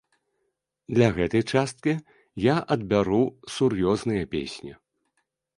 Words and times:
Для 0.97 1.09
гэтай 1.17 1.43
часткі 1.57 1.93
я 2.47 2.55
адбяру 2.77 3.23
сур'ёзныя 3.57 4.23
песні. 4.37 4.71